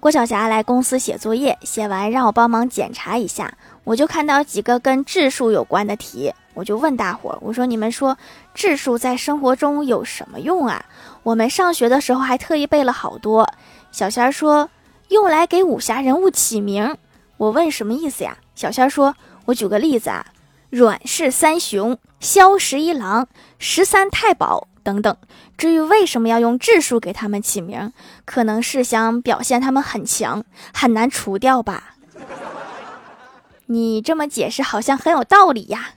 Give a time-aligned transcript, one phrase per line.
[0.00, 3.52] 郭晓霞来公司写作业，写完让我帮忙检查一下，
[3.82, 8.16] 我就看到几个跟质数有关的题，我就问大伙儿，我说你们说
[8.54, 10.84] 质数在生活中有什么用啊？
[11.24, 13.52] 我们上学的时候还特意背了好多。
[13.90, 14.70] 小仙儿说
[15.08, 16.96] 用来给武侠人物起名。
[17.36, 18.38] 我问什么意思呀？
[18.54, 20.24] 小仙儿说，我举个例子啊，
[20.70, 23.26] 阮氏三雄、萧十一郎、
[23.58, 24.68] 十三太保。
[24.88, 25.14] 等等，
[25.58, 27.92] 至于为什么要用质数给他们起名，
[28.24, 30.42] 可能是想表现他们很强，
[30.72, 31.96] 很难除掉吧。
[33.66, 35.90] 你这么解释好像很有道理呀。